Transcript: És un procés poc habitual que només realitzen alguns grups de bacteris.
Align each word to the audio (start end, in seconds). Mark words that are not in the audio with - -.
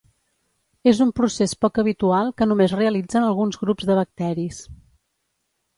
És 0.91 1.01
un 1.05 1.11
procés 1.19 1.53
poc 1.65 1.77
habitual 1.83 2.33
que 2.41 2.49
només 2.49 2.75
realitzen 2.81 3.27
alguns 3.29 3.63
grups 3.67 3.91
de 3.91 4.01
bacteris. 4.03 4.65